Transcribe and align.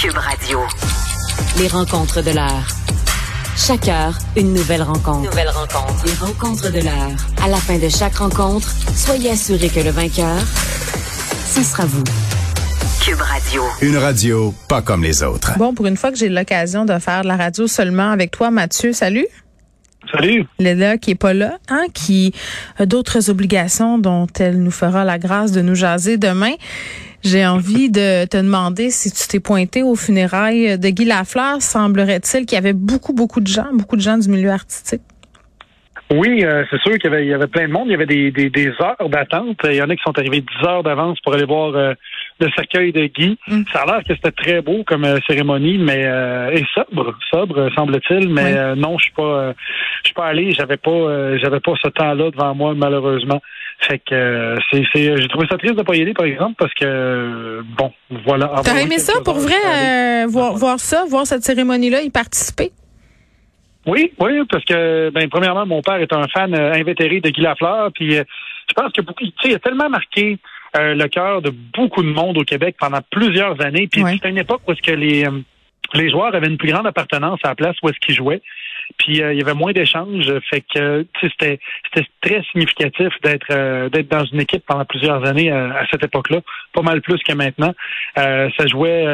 Cube 0.00 0.16
Radio. 0.16 0.60
Les 1.58 1.68
rencontres 1.68 2.22
de 2.22 2.30
l'heure. 2.30 2.66
Chaque 3.54 3.86
heure, 3.86 4.16
une 4.34 4.54
nouvelle 4.54 4.80
rencontre. 4.80 5.28
Nouvelle 5.28 5.50
rencontre. 5.50 6.06
Les 6.06 6.14
rencontres 6.14 6.72
de 6.72 6.80
l'heure. 6.80 7.10
À 7.44 7.48
la 7.48 7.58
fin 7.58 7.76
de 7.76 7.86
chaque 7.90 8.14
rencontre, 8.14 8.66
soyez 8.94 9.32
assurés 9.32 9.68
que 9.68 9.80
le 9.80 9.90
vainqueur, 9.90 10.38
ce 11.44 11.62
sera 11.62 11.84
vous. 11.84 12.02
Cube 13.04 13.20
Radio. 13.20 13.62
Une 13.82 13.98
radio 13.98 14.54
pas 14.70 14.80
comme 14.80 15.02
les 15.02 15.22
autres. 15.22 15.58
Bon, 15.58 15.74
pour 15.74 15.84
une 15.84 15.98
fois 15.98 16.10
que 16.10 16.16
j'ai 16.16 16.30
l'occasion 16.30 16.86
de 16.86 16.98
faire 16.98 17.20
de 17.20 17.28
la 17.28 17.36
radio 17.36 17.66
seulement 17.66 18.10
avec 18.10 18.30
toi, 18.30 18.50
Mathieu, 18.50 18.94
salut. 18.94 19.26
Salut. 20.10 20.46
Léla 20.58 20.96
qui 20.96 21.10
est 21.10 21.14
pas 21.14 21.34
là, 21.34 21.58
hein, 21.68 21.84
qui 21.92 22.32
a 22.78 22.86
d'autres 22.86 23.28
obligations 23.28 23.98
dont 23.98 24.28
elle 24.38 24.62
nous 24.62 24.70
fera 24.70 25.04
la 25.04 25.18
grâce 25.18 25.52
de 25.52 25.60
nous 25.60 25.74
jaser 25.74 26.16
demain. 26.16 26.54
J'ai 27.22 27.46
envie 27.46 27.90
de 27.90 28.24
te 28.26 28.38
demander 28.38 28.90
si 28.90 29.12
tu 29.12 29.28
t'es 29.28 29.40
pointé 29.40 29.82
aux 29.82 29.94
funérailles 29.94 30.78
de 30.78 30.88
Guy 30.88 31.04
Lafleur. 31.04 31.60
Semblerait-il 31.60 32.46
qu'il 32.46 32.56
y 32.56 32.58
avait 32.58 32.72
beaucoup, 32.72 33.12
beaucoup 33.12 33.40
de 33.40 33.46
gens, 33.46 33.68
beaucoup 33.72 33.96
de 33.96 34.00
gens 34.00 34.16
du 34.16 34.28
milieu 34.28 34.50
artistique. 34.50 35.02
Oui, 36.12 36.44
euh, 36.44 36.64
c'est 36.70 36.80
sûr 36.80 36.98
qu'il 36.98 37.12
y 37.12 37.26
y 37.26 37.34
avait 37.34 37.46
plein 37.46 37.68
de 37.68 37.72
monde. 37.72 37.86
Il 37.86 37.92
y 37.92 37.94
avait 37.94 38.06
des, 38.06 38.32
des, 38.32 38.50
des 38.50 38.72
heures 38.80 39.08
d'attente. 39.08 39.58
Il 39.64 39.74
y 39.74 39.82
en 39.82 39.90
a 39.90 39.94
qui 39.94 40.02
sont 40.02 40.18
arrivés 40.18 40.40
10 40.40 40.66
heures 40.66 40.82
d'avance 40.82 41.20
pour 41.20 41.34
aller 41.34 41.44
voir 41.44 41.76
euh, 41.76 41.94
le 42.40 42.50
cercueil 42.52 42.92
de 42.92 43.06
Guy. 43.06 43.38
Mm. 43.48 43.62
Ça 43.72 43.82
a 43.82 43.86
l'air 43.86 44.04
que 44.06 44.14
c'était 44.14 44.32
très 44.32 44.62
beau 44.62 44.82
comme 44.84 45.04
euh, 45.04 45.18
cérémonie, 45.26 45.78
mais 45.78 46.00
et 46.52 46.64
sobre, 46.74 47.16
sobre 47.30 47.70
semble-t-il. 47.74 48.28
Mais 48.28 48.74
non, 48.76 48.98
je 48.98 49.04
suis 49.04 49.12
pas, 49.12 49.54
je 50.02 50.08
suis 50.08 50.14
pas 50.14 50.26
allé. 50.26 50.52
J'avais 50.52 50.76
pas, 50.76 51.38
j'avais 51.38 51.60
pas 51.60 51.72
ce 51.82 51.88
temps-là 51.88 52.30
devant 52.30 52.54
moi 52.54 52.74
malheureusement. 52.74 53.40
Fait 53.80 53.98
que 53.98 54.56
c'est, 54.70 54.82
c'est, 54.92 55.16
j'ai 55.16 55.28
trouvé 55.28 55.46
ça 55.50 55.56
triste 55.56 55.76
de 55.76 55.82
pas 55.82 55.94
y 55.94 56.02
aller 56.02 56.12
par 56.12 56.26
exemple 56.26 56.54
parce 56.58 56.74
que 56.74 57.62
bon, 57.76 57.92
voilà. 58.24 58.52
T'aurais 58.64 58.82
aimé 58.82 58.98
ça 58.98 59.14
pour 59.24 59.38
vrai, 59.38 60.26
voir, 60.26 60.54
voir 60.54 60.80
ça, 60.80 61.04
voir 61.08 61.26
cette 61.26 61.42
cérémonie-là, 61.42 62.02
y 62.02 62.10
participer? 62.10 62.72
Oui, 63.86 64.12
oui, 64.20 64.40
parce 64.50 64.64
que 64.64 65.10
ben 65.10 65.28
premièrement, 65.30 65.64
mon 65.64 65.80
père 65.80 65.96
est 65.96 66.12
un 66.12 66.28
fan 66.28 66.54
euh, 66.54 66.72
invétéré 66.74 67.20
de 67.20 67.30
Guy 67.30 67.40
Lafleur, 67.40 67.90
puis 67.94 68.18
euh, 68.18 68.24
je 68.68 68.74
pense 68.74 68.92
que 68.92 69.00
beaucoup, 69.00 69.24
tu 69.24 69.32
sais, 69.42 69.48
il 69.48 69.54
a 69.54 69.58
tellement 69.58 69.88
marqué 69.88 70.38
euh, 70.76 70.94
le 70.94 71.08
cœur 71.08 71.42
de 71.42 71.50
beaucoup 71.50 72.02
de 72.02 72.08
monde 72.08 72.38
au 72.38 72.44
Québec 72.44 72.76
pendant 72.78 73.00
plusieurs 73.10 73.60
années. 73.64 73.88
Puis 73.90 74.04
c'était 74.12 74.30
une 74.30 74.38
époque 74.38 74.62
où 74.66 74.72
est-ce 74.72 74.82
que 74.82 74.92
les 74.92 75.26
les 75.92 76.08
joueurs 76.08 76.32
avaient 76.32 76.46
une 76.46 76.58
plus 76.58 76.70
grande 76.70 76.86
appartenance 76.86 77.40
à 77.42 77.48
la 77.48 77.54
place 77.56 77.76
où 77.82 77.88
est-ce 77.88 77.98
qu'ils 77.98 78.14
jouaient. 78.14 78.42
Puis 78.96 79.16
il 79.16 79.34
y 79.34 79.42
avait 79.42 79.54
moins 79.54 79.72
d'échanges, 79.72 80.30
fait 80.48 80.62
que 80.72 81.04
c'était 81.20 81.58
c'était 81.92 82.06
très 82.20 82.42
significatif 82.52 83.08
d'être 83.24 83.88
d'être 83.88 84.08
dans 84.08 84.24
une 84.24 84.40
équipe 84.40 84.64
pendant 84.66 84.84
plusieurs 84.84 85.26
années 85.26 85.50
à, 85.50 85.84
cette 85.90 86.04
époque-là, 86.04 86.40
pas 86.72 86.82
mal 86.82 87.00
plus 87.00 87.18
que 87.24 87.32
maintenant. 87.32 87.74
ça 88.14 88.66
jouait, 88.68 89.04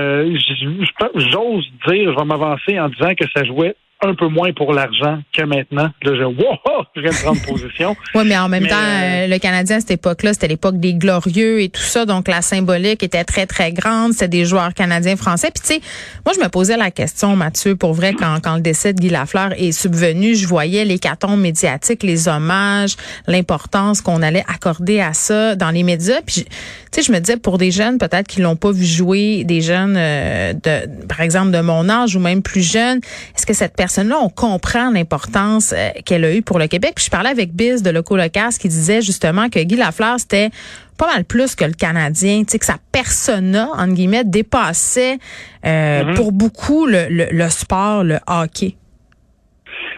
j'ose 1.14 1.64
dire, 1.88 2.12
je 2.12 2.18
vais 2.18 2.24
m'avancer 2.24 2.78
en 2.78 2.88
disant 2.90 3.14
que 3.14 3.24
ça 3.34 3.44
jouait 3.44 3.74
un 4.02 4.14
peu 4.14 4.28
moins 4.28 4.52
pour 4.52 4.72
l'argent 4.74 5.20
que 5.32 5.42
maintenant. 5.42 5.90
Là, 6.02 6.12
je, 6.14 6.22
wow, 6.22 6.58
je 6.96 7.00
viens 7.00 7.10
de 7.10 7.16
prendre 7.16 7.42
position. 7.42 7.96
oui, 8.14 8.24
mais 8.26 8.36
en 8.36 8.48
même 8.48 8.66
temps, 8.66 8.76
euh, 8.76 9.24
euh, 9.24 9.26
le 9.26 9.38
Canadien 9.38 9.76
à 9.76 9.80
cette 9.80 9.92
époque-là, 9.92 10.34
c'était 10.34 10.48
l'époque 10.48 10.78
des 10.78 10.94
glorieux 10.94 11.62
et 11.62 11.70
tout 11.70 11.80
ça, 11.80 12.04
donc 12.04 12.28
la 12.28 12.42
symbolique 12.42 13.02
était 13.02 13.24
très, 13.24 13.46
très 13.46 13.72
grande. 13.72 14.12
C'était 14.12 14.28
des 14.28 14.44
joueurs 14.44 14.74
canadiens 14.74 15.16
français. 15.16 15.50
Puis 15.54 15.62
tu 15.62 15.74
sais, 15.74 15.80
moi, 16.24 16.34
je 16.34 16.42
me 16.42 16.48
posais 16.48 16.76
la 16.76 16.90
question, 16.90 17.36
Mathieu, 17.36 17.76
pour 17.76 17.94
vrai, 17.94 18.12
quand, 18.12 18.38
quand 18.42 18.56
le 18.56 18.60
décès 18.60 18.92
de 18.92 19.00
Guy 19.00 19.08
Lafleur 19.08 19.52
est 19.56 19.72
subvenu, 19.72 20.34
je 20.34 20.46
voyais 20.46 20.84
les 20.84 20.98
cartons 20.98 21.36
médiatiques, 21.36 22.02
les 22.02 22.28
hommages, 22.28 22.96
l'importance 23.26 24.02
qu'on 24.02 24.20
allait 24.22 24.44
accorder 24.46 25.00
à 25.00 25.14
ça 25.14 25.56
dans 25.56 25.70
les 25.70 25.82
médias. 25.82 26.20
Puis 26.26 26.44
tu 26.44 26.50
sais, 26.92 27.02
je 27.02 27.12
me 27.12 27.18
disais, 27.18 27.36
pour 27.38 27.58
des 27.58 27.70
jeunes, 27.70 27.98
peut-être 27.98 28.26
qu'ils 28.26 28.42
l'ont 28.42 28.56
pas 28.56 28.72
vu 28.72 28.84
jouer, 28.84 29.44
des 29.44 29.60
jeunes, 29.60 29.96
euh, 29.96 30.52
de, 30.52 31.06
par 31.06 31.20
exemple, 31.20 31.50
de 31.50 31.60
mon 31.60 31.88
âge 31.88 32.14
ou 32.14 32.20
même 32.20 32.42
plus 32.42 32.62
jeunes, 32.62 33.00
est-ce 33.34 33.46
que 33.46 33.54
cette 33.54 33.74
personne 33.74 33.85
là 33.96 34.18
on 34.20 34.28
comprend 34.28 34.90
l'importance 34.90 35.72
euh, 35.72 35.90
qu'elle 36.04 36.24
a 36.24 36.34
eue 36.34 36.42
pour 36.42 36.58
le 36.58 36.66
Québec. 36.66 36.92
Puis 36.96 37.06
je 37.06 37.10
parlais 37.10 37.30
avec 37.30 37.52
Biz 37.52 37.82
de 37.82 37.90
Locolocas 37.90 38.56
qui 38.60 38.68
disait 38.68 39.02
justement 39.02 39.48
que 39.48 39.62
Guy 39.62 39.76
Lafleur, 39.76 40.18
c'était 40.18 40.50
pas 40.98 41.06
mal 41.12 41.24
plus 41.24 41.54
que 41.54 41.64
le 41.64 41.72
Canadien, 41.72 42.42
tu 42.44 42.52
sais, 42.52 42.58
que 42.58 42.64
sa 42.64 42.78
persona, 42.92 43.68
entre 43.76 43.94
guillemets, 43.94 44.24
dépassait 44.24 45.18
euh, 45.64 46.02
mm-hmm. 46.02 46.14
pour 46.14 46.32
beaucoup 46.32 46.86
le, 46.86 47.08
le, 47.10 47.48
sport, 47.48 48.04
le 48.04 48.18
hockey. 48.26 48.76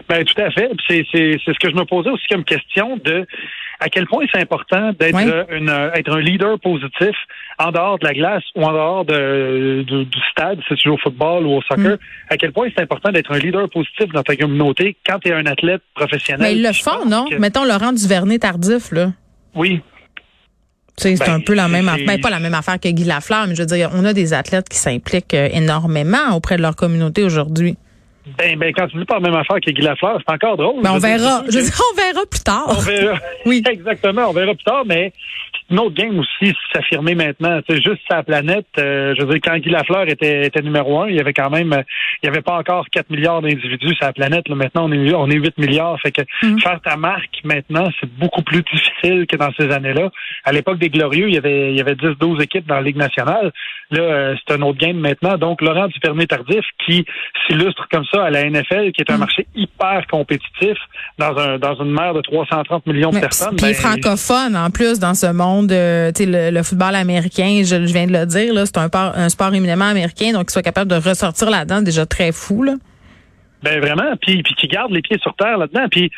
Ben 0.07 0.23
tout 0.25 0.41
à 0.41 0.49
fait. 0.51 0.69
C'est 0.87 1.05
ce 1.11 1.59
que 1.59 1.69
je 1.69 1.75
me 1.75 1.85
posais 1.85 2.09
aussi 2.09 2.25
comme 2.27 2.43
question 2.43 2.97
de 2.97 3.25
à 3.79 3.89
quel 3.89 4.05
point 4.07 4.25
c'est 4.31 4.41
important 4.41 4.91
d'être 4.99 5.17
euh, 5.17 5.91
être 5.93 6.11
un 6.11 6.19
leader 6.19 6.59
positif 6.59 7.15
en 7.57 7.71
dehors 7.71 7.97
de 7.99 8.05
la 8.05 8.13
glace 8.13 8.43
ou 8.55 8.63
en 8.63 8.71
dehors 8.71 9.05
de, 9.05 9.83
du 9.87 10.19
stade, 10.31 10.59
si 10.67 10.75
tu 10.75 10.89
joues 10.89 10.95
au 10.95 10.97
football 10.97 11.45
ou 11.45 11.57
au 11.57 11.61
soccer. 11.61 11.93
Mm. 11.93 11.97
À 12.29 12.37
quel 12.37 12.51
point 12.51 12.67
c'est 12.75 12.83
important 12.83 13.11
d'être 13.11 13.31
un 13.31 13.39
leader 13.39 13.69
positif 13.69 14.07
dans 14.13 14.23
ta 14.23 14.35
communauté 14.35 14.97
quand 15.05 15.19
tu 15.19 15.29
es 15.29 15.33
un 15.33 15.45
athlète 15.45 15.81
professionnel? 15.95 16.41
Mais 16.41 16.55
ils 16.55 16.63
le 16.63 16.73
font, 16.73 17.05
non? 17.07 17.25
Mettons 17.39 17.63
Laurent 17.63 17.93
Duvernay 17.93 18.39
tardif, 18.39 18.91
là. 18.91 19.13
Oui. 19.55 19.81
C'est 20.97 21.17
ben, 21.17 21.35
un 21.35 21.39
peu 21.39 21.53
la 21.53 21.69
même 21.69 21.87
affaire, 21.87 22.05
ben, 22.05 22.19
pas 22.19 22.29
la 22.29 22.41
même 22.41 22.53
affaire 22.53 22.77
que 22.77 22.89
Guy 22.89 23.05
Lafleur, 23.05 23.47
mais 23.47 23.55
je 23.55 23.61
veux 23.61 23.67
dire, 23.67 23.89
on 23.93 24.03
a 24.03 24.11
des 24.11 24.33
athlètes 24.33 24.67
qui 24.67 24.77
s'impliquent 24.77 25.33
euh, 25.33 25.47
énormément 25.53 26.35
auprès 26.35 26.57
de 26.57 26.61
leur 26.61 26.75
communauté 26.75 27.23
aujourd'hui. 27.23 27.77
Ben, 28.37 28.57
ben, 28.57 28.73
quand 28.75 28.87
tu 28.87 28.97
dis 28.97 29.05
pas 29.05 29.15
la 29.15 29.21
même 29.21 29.35
affaire 29.35 29.57
que 29.65 29.71
Guy 29.71 29.81
Lafleur, 29.81 30.19
c'est 30.25 30.33
encore 30.33 30.57
drôle. 30.57 30.81
Ben, 30.81 30.93
on 30.93 30.97
verra. 30.99 31.43
je 31.49 31.59
veux 31.59 31.69
on 31.91 31.95
verra 31.95 32.25
plus 32.25 32.39
tard. 32.41 32.65
On 32.67 32.81
verra. 32.81 33.17
oui. 33.45 33.63
Exactement, 33.69 34.29
on 34.29 34.33
verra 34.33 34.53
plus 34.53 34.63
tard, 34.63 34.83
mais 34.85 35.13
une 35.69 35.79
autre 35.79 35.95
game 35.95 36.17
aussi 36.19 36.53
s'affirmer 36.73 37.15
maintenant. 37.15 37.59
C'est 37.69 37.81
juste 37.81 38.01
sa 38.09 38.23
planète. 38.23 38.67
Euh, 38.77 39.13
je 39.17 39.23
veux 39.23 39.33
dire, 39.33 39.41
quand 39.43 39.57
Guy 39.57 39.69
Lafleur 39.69 40.07
était, 40.07 40.45
était 40.45 40.61
numéro 40.61 41.01
un, 41.01 41.09
il 41.09 41.15
y 41.15 41.19
avait 41.19 41.33
quand 41.33 41.49
même, 41.49 41.83
il 42.21 42.25
y 42.25 42.29
avait 42.29 42.41
pas 42.41 42.57
encore 42.57 42.85
4 42.91 43.09
milliards 43.09 43.41
d'individus 43.41 43.95
sur 43.95 44.05
la 44.05 44.13
planète. 44.13 44.47
Là. 44.47 44.55
Maintenant, 44.55 44.85
on 44.85 44.91
est, 44.91 45.13
on 45.13 45.29
est 45.29 45.35
8 45.35 45.57
milliards. 45.57 45.99
Fait 46.01 46.11
que 46.11 46.21
mm. 46.43 46.59
faire 46.59 46.79
ta 46.81 46.97
marque 46.97 47.39
maintenant, 47.43 47.87
c'est 47.99 48.11
beaucoup 48.17 48.41
plus 48.41 48.63
difficile 48.63 49.27
que 49.27 49.35
dans 49.35 49.51
ces 49.57 49.69
années-là. 49.71 50.09
À 50.43 50.51
l'époque 50.51 50.79
des 50.79 50.89
Glorieux, 50.89 51.27
il 51.27 51.35
y 51.35 51.37
avait, 51.37 51.71
il 51.71 51.77
y 51.77 51.81
avait 51.81 51.95
10, 51.95 52.17
12 52.19 52.41
équipes 52.41 52.67
dans 52.67 52.75
la 52.75 52.81
Ligue 52.81 52.97
nationale. 52.97 53.51
Là, 53.91 54.01
euh, 54.01 54.35
c'est 54.37 54.55
un 54.55 54.61
autre 54.61 54.79
game 54.79 54.97
maintenant. 54.97 55.37
Donc, 55.37 55.61
Laurent 55.61 55.87
Duvernay-Tardif, 55.87 56.65
qui 56.85 57.05
s'illustre 57.47 57.87
comme 57.91 58.05
ça 58.11 58.25
à 58.25 58.29
la 58.29 58.49
NFL, 58.49 58.91
qui 58.91 59.01
est 59.01 59.11
un 59.11 59.17
mm. 59.17 59.19
marché 59.19 59.47
hyper 59.55 60.07
compétitif 60.07 60.77
dans 61.17 61.37
un, 61.37 61.59
dans 61.59 61.75
une 61.75 61.91
mer 61.91 62.13
de 62.13 62.21
330 62.21 62.87
millions 62.87 63.11
de 63.11 63.19
personnes. 63.19 63.55
Puis 63.55 63.67
ben, 63.67 63.73
francophone, 63.73 64.55
en 64.55 64.69
plus, 64.69 64.99
dans 64.99 65.13
ce 65.13 65.27
monde 65.27 65.58
de 65.63 66.11
le, 66.51 66.63
football 66.63 66.95
américain, 66.95 67.61
je, 67.63 67.75
viens 67.75 68.07
de 68.07 68.13
le 68.13 68.25
dire, 68.25 68.53
là, 68.53 68.65
c'est 68.65 68.77
un, 68.77 68.89
un 68.93 69.29
sport 69.29 69.53
éminemment 69.53 69.85
américain, 69.85 70.31
donc 70.33 70.43
qu'il 70.43 70.51
soit 70.51 70.61
capable 70.61 70.89
de 70.89 70.95
ressortir 70.95 71.49
là-dedans, 71.49 71.81
déjà 71.81 72.05
très 72.05 72.31
fou. 72.31 72.63
Là. 72.63 72.73
Ben 73.61 73.81
vraiment, 73.81 74.15
puis 74.21 74.41
puis 74.41 74.53
qui 74.55 74.67
garde 74.67 74.91
les 74.91 75.01
pieds 75.01 75.17
sur 75.21 75.35
terre 75.35 75.57
là-dedans. 75.57 75.87
Puis 75.91 76.09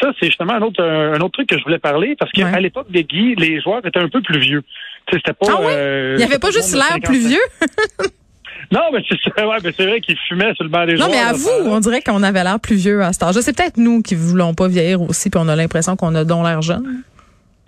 ça, 0.00 0.12
c'est 0.20 0.26
justement 0.26 0.54
un 0.54 0.60
autre 0.60 0.82
un, 0.82 1.18
autre 1.20 1.32
truc 1.32 1.48
que 1.48 1.58
je 1.58 1.64
voulais 1.64 1.78
parler 1.78 2.14
parce 2.18 2.30
qu'à 2.32 2.60
l'époque 2.60 2.90
des 2.90 3.04
Guy, 3.04 3.34
les 3.36 3.60
joueurs 3.60 3.84
étaient 3.86 4.00
un 4.00 4.08
peu 4.08 4.20
plus 4.20 4.38
vieux. 4.38 4.62
C'était 5.10 5.32
pas. 5.32 5.46
Ah 5.48 5.62
euh, 5.62 6.14
Il 6.16 6.18
n'y 6.18 6.24
avait 6.24 6.38
pas 6.38 6.50
juste 6.50 6.74
l'air 6.74 6.98
plus 7.02 7.26
vieux? 7.26 7.40
non, 8.70 8.82
mais 8.92 9.02
c'est 9.08 9.44
ouais, 9.44 9.86
vrai 9.86 10.00
qu'ils 10.00 10.18
fumaient 10.28 10.54
sur 10.54 10.64
le 10.64 10.70
banc 10.70 10.84
des 10.84 10.96
joueurs. 10.96 11.08
Non, 11.08 11.14
mais 11.14 11.20
à 11.20 11.32
vous, 11.32 11.70
on 11.70 11.80
dirait 11.80 12.02
qu'on 12.02 12.22
avait 12.22 12.44
l'air 12.44 12.60
plus 12.60 12.76
vieux 12.76 13.02
à 13.02 13.12
ce 13.14 13.24
âge. 13.24 13.34
C'est 13.36 13.56
peut-être 13.56 13.78
nous 13.78 14.02
qui 14.02 14.14
voulons 14.14 14.52
pas 14.54 14.68
vieillir 14.68 15.00
aussi, 15.00 15.30
puis 15.30 15.40
on 15.42 15.48
a 15.48 15.56
l'impression 15.56 15.96
qu'on 15.96 16.14
a 16.14 16.24
don 16.24 16.42
l'air 16.42 16.60
jeune. 16.60 17.02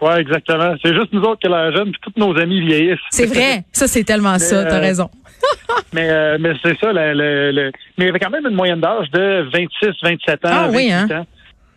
Oui, 0.02 0.14
exactement. 0.18 0.74
C'est 0.84 0.94
juste 0.94 1.12
nous 1.12 1.22
autres 1.22 1.40
qui 1.40 1.48
la 1.48 1.70
jeune, 1.70 1.92
puis 1.92 2.00
tous 2.02 2.20
nos 2.20 2.36
amis 2.36 2.60
vieillissent. 2.60 2.98
C'est 3.10 3.26
vrai. 3.26 3.62
Ça, 3.70 3.86
c'est 3.86 4.02
tellement 4.02 4.36
ça. 4.38 4.64
T'as 4.64 4.78
euh, 4.78 4.80
raison. 4.80 5.08
mais 5.92 6.10
euh, 6.10 6.38
mais 6.40 6.54
c'est 6.60 6.76
ça. 6.80 6.92
Le, 6.92 7.52
le, 7.52 7.70
Mais 7.96 8.04
il 8.04 8.06
y 8.06 8.08
avait 8.08 8.18
quand 8.18 8.30
même 8.30 8.46
une 8.46 8.56
moyenne 8.56 8.80
d'âge 8.80 9.08
de 9.12 9.48
26, 9.52 9.92
27 10.02 10.44
ans. 10.44 10.48
Ah 10.50 10.68
oui, 10.72 10.90
hein? 10.90 11.06
Ans. 11.08 11.26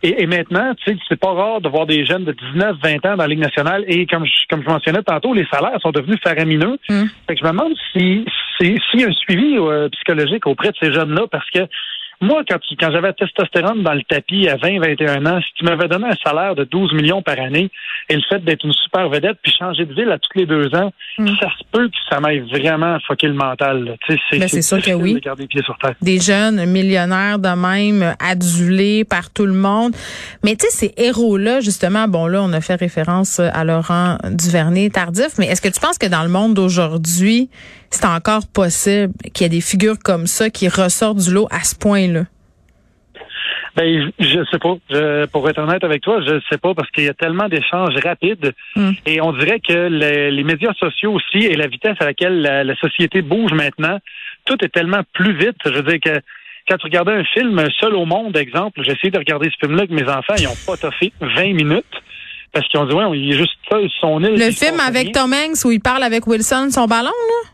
Et, 0.02 0.22
et, 0.22 0.26
maintenant, 0.26 0.74
tu 0.74 0.92
sais, 0.92 0.98
c'est 1.08 1.18
pas 1.18 1.32
rare 1.32 1.60
de 1.60 1.68
voir 1.68 1.86
des 1.86 2.04
jeunes 2.04 2.24
de 2.24 2.32
19, 2.32 2.76
20 2.82 2.94
ans 3.06 3.16
dans 3.16 3.16
la 3.16 3.28
Ligue 3.28 3.38
nationale. 3.38 3.84
Et 3.86 4.06
comme 4.06 4.26
je, 4.26 4.32
comme 4.50 4.62
je 4.62 4.68
mentionnais 4.68 5.02
tantôt, 5.02 5.32
les 5.32 5.46
salaires 5.46 5.78
sont 5.80 5.92
devenus 5.92 6.18
faramineux. 6.22 6.78
Hum. 6.88 7.08
Fait 7.28 7.34
que 7.34 7.40
je 7.40 7.44
me 7.44 7.50
demande 7.50 7.72
si 7.92 8.24
s'il 8.58 8.78
si 8.90 8.98
y 8.98 9.04
a 9.04 9.08
un 9.08 9.12
suivi 9.12 9.56
euh, 9.56 9.88
psychologique 9.90 10.46
auprès 10.46 10.70
de 10.70 10.76
ces 10.80 10.92
jeunes-là, 10.92 11.26
parce 11.30 11.48
que 11.50 11.60
moi, 12.20 12.42
quand, 12.48 12.58
quand 12.78 12.90
j'avais 12.90 13.12
testostérone 13.12 13.82
dans 13.82 13.92
le 13.92 14.02
tapis 14.02 14.48
à 14.48 14.56
20, 14.56 14.80
21 14.80 15.26
ans, 15.26 15.40
si 15.40 15.54
tu 15.56 15.64
m'avais 15.64 15.88
donné 15.88 16.06
un 16.06 16.16
salaire 16.24 16.54
de 16.54 16.64
12 16.64 16.94
millions 16.94 17.22
par 17.22 17.38
année 17.38 17.70
et 18.08 18.14
le 18.14 18.22
fait 18.28 18.42
d'être 18.44 18.64
une 18.64 18.72
super 18.72 19.08
vedette 19.08 19.36
puis 19.42 19.52
changer 19.58 19.84
de 19.84 19.92
ville 19.92 20.10
à 20.10 20.18
tous 20.18 20.38
les 20.38 20.46
deux 20.46 20.74
ans, 20.74 20.92
hmm. 21.18 21.28
ça 21.40 21.48
se 21.58 21.64
peut 21.70 21.88
que 21.88 21.96
ça 22.08 22.20
m'aille 22.20 22.40
vraiment 22.40 22.98
fucker 23.06 23.28
le 23.28 23.34
mental. 23.34 23.96
C'est 24.06 24.38
ben, 24.38 24.48
sûr 24.48 24.82
que 24.82 24.92
oui. 24.92 25.14
De 25.14 25.30
les 25.38 25.46
pieds 25.46 25.62
sur 25.62 25.76
terre. 25.78 25.94
Des 26.00 26.20
jeunes 26.20 26.64
millionnaires 26.66 27.38
de 27.38 27.48
même, 27.48 28.14
adulés 28.18 29.04
par 29.04 29.30
tout 29.30 29.46
le 29.46 29.52
monde. 29.52 29.92
Mais 30.44 30.56
tu 30.56 30.66
sais, 30.66 30.88
ces 30.88 30.94
héros-là, 31.02 31.60
justement, 31.60 32.08
bon 32.08 32.26
là, 32.26 32.42
on 32.42 32.52
a 32.52 32.60
fait 32.60 32.76
référence 32.76 33.40
à 33.40 33.64
Laurent 33.64 34.18
Duvernay 34.30 34.90
tardif, 34.90 35.38
mais 35.38 35.46
est-ce 35.46 35.60
que 35.60 35.68
tu 35.68 35.80
penses 35.80 35.98
que 35.98 36.06
dans 36.06 36.22
le 36.22 36.28
monde 36.28 36.54
d'aujourd'hui, 36.54 37.50
c'est 37.90 38.06
encore 38.06 38.46
possible 38.52 39.12
qu'il 39.34 39.44
y 39.44 39.46
ait 39.46 39.50
des 39.50 39.60
figures 39.60 39.98
comme 40.02 40.26
ça 40.26 40.50
qui 40.50 40.68
ressortent 40.68 41.18
du 41.18 41.32
lot 41.32 41.48
à 41.50 41.64
ce 41.64 41.74
point-là? 41.74 42.24
Ben, 43.76 44.10
je 44.18 44.40
sais 44.50 44.58
pas. 44.58 45.26
pour 45.30 45.48
être 45.50 45.58
honnête 45.58 45.84
avec 45.84 46.00
toi, 46.00 46.20
je 46.26 46.40
sais 46.50 46.56
pas 46.56 46.72
parce 46.72 46.90
qu'il 46.90 47.04
y 47.04 47.08
a 47.08 47.14
tellement 47.14 47.46
d'échanges 47.46 47.94
rapides 48.02 48.54
hmm. 48.74 48.92
et 49.04 49.20
on 49.20 49.32
dirait 49.34 49.60
que 49.60 49.88
les, 49.88 50.44
médias 50.44 50.72
sociaux 50.80 51.12
aussi 51.12 51.44
et 51.44 51.56
la 51.56 51.66
vitesse 51.66 51.96
à 52.00 52.06
laquelle 52.06 52.40
la, 52.40 52.74
société 52.76 53.20
bouge 53.20 53.52
maintenant 53.52 53.98
tout 54.46 54.56
est 54.64 54.70
tellement 54.70 55.02
plus 55.12 55.36
vite. 55.36 55.56
Je 55.66 55.72
veux 55.72 55.82
dire 55.82 56.00
que 56.00 56.20
quand 56.68 56.78
tu 56.78 56.86
regardais 56.86 57.12
un 57.12 57.24
film 57.24 57.62
seul 57.78 57.94
au 57.94 58.06
monde, 58.06 58.36
exemple, 58.36 58.80
j'ai 58.82 58.92
essayé 58.92 59.10
de 59.10 59.18
regarder 59.18 59.50
ce 59.50 59.66
film-là 59.66 59.82
avec 59.82 59.90
mes 59.90 60.08
enfants, 60.08 60.34
ils 60.38 60.44
n'ont 60.44 60.56
pas 60.66 60.78
toffé 60.78 61.12
20 61.20 61.52
minutes 61.52 61.84
parce 62.52 62.66
qu'ils 62.68 62.80
ont 62.80 62.86
dit 62.86 62.94
ouais, 62.94 63.18
il 63.18 63.34
est 63.34 63.36
juste 63.36 63.58
seul 63.70 63.90
son 64.00 64.24
île. 64.24 64.38
Le 64.38 64.52
film 64.52 64.80
avec 64.80 65.12
Tom 65.12 65.34
Hanks 65.34 65.66
où 65.66 65.70
il 65.70 65.80
parle 65.80 66.02
avec 66.02 66.26
Wilson 66.26 66.70
son 66.70 66.86
ballon 66.86 67.10
là? 67.10 67.50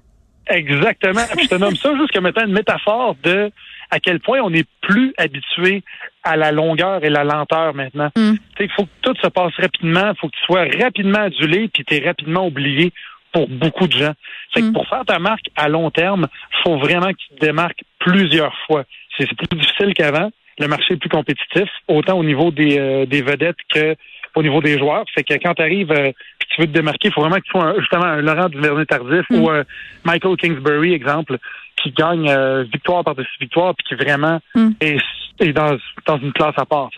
Exactement. 0.48 1.22
je 1.40 1.48
te 1.48 1.54
nomme 1.54 1.76
ça 1.76 1.94
juste 1.96 2.12
comme 2.12 2.26
étant 2.26 2.44
une 2.44 2.52
métaphore 2.52 3.16
de 3.22 3.50
à 3.90 4.00
quel 4.00 4.20
point 4.20 4.40
on 4.40 4.50
n'est 4.50 4.64
plus 4.80 5.12
habitué 5.18 5.82
à 6.24 6.36
la 6.36 6.50
longueur 6.50 7.04
et 7.04 7.10
la 7.10 7.24
lenteur 7.24 7.74
maintenant. 7.74 8.10
Mm. 8.16 8.34
Il 8.58 8.70
faut 8.70 8.84
que 8.84 8.90
tout 9.02 9.14
se 9.20 9.28
passe 9.28 9.52
rapidement, 9.58 10.12
il 10.12 10.18
faut 10.18 10.28
que 10.28 10.36
tu 10.36 10.44
sois 10.44 10.64
rapidement 10.82 11.20
adulé, 11.20 11.68
puis 11.68 11.84
tu 11.84 11.94
es 11.94 12.04
rapidement 12.04 12.46
oublié 12.46 12.92
pour 13.32 13.48
beaucoup 13.48 13.86
de 13.86 13.92
gens. 13.92 14.14
C'est 14.54 14.62
que 14.62 14.66
mm. 14.66 14.72
pour 14.72 14.88
faire 14.88 15.04
ta 15.04 15.18
marque 15.18 15.50
à 15.56 15.68
long 15.68 15.90
terme, 15.90 16.28
faut 16.62 16.78
vraiment 16.78 17.08
que 17.08 17.18
tu 17.18 17.34
te 17.34 17.44
démarques 17.44 17.84
plusieurs 17.98 18.56
fois. 18.66 18.84
C'est 19.18 19.28
plus 19.34 19.58
difficile 19.58 19.92
qu'avant. 19.94 20.30
Le 20.58 20.68
marché 20.68 20.94
est 20.94 20.96
plus 20.96 21.08
compétitif, 21.08 21.68
autant 21.88 22.18
au 22.18 22.24
niveau 22.24 22.50
des, 22.50 22.78
euh, 22.78 23.06
des 23.06 23.22
vedettes 23.22 23.56
que 23.68 23.96
au 24.34 24.42
niveau 24.42 24.60
des 24.60 24.78
joueurs. 24.78 25.04
Fait 25.14 25.24
que 25.24 25.34
quand 25.34 25.54
tu 25.54 25.62
arrives 25.62 25.92
euh, 25.92 26.12
tu 26.54 26.60
veux 26.60 26.66
te 26.66 26.72
démarquer, 26.72 27.08
il 27.08 27.12
faut 27.12 27.22
vraiment 27.22 27.36
que 27.36 27.42
tu 27.42 27.50
sois 27.50 27.74
justement 27.78 28.04
un 28.04 28.20
Laurent 28.20 28.48
Duvernay 28.48 28.84
tardif 28.84 29.24
mm. 29.30 29.40
ou 29.40 29.50
un 29.50 29.64
Michael 30.04 30.36
Kingsbury, 30.36 30.92
exemple, 30.92 31.38
qui 31.82 31.92
gagne 31.92 32.28
euh, 32.28 32.64
victoire 32.70 33.04
par-dessus 33.04 33.30
victoire 33.40 33.74
puis 33.74 33.86
qui 33.88 33.94
vraiment 33.94 34.38
mm. 34.54 34.70
est, 34.80 35.52
dans, 35.52 35.76
dans 36.06 36.18
une 36.18 36.32
classe 36.32 36.54
à 36.56 36.66
part. 36.66 36.90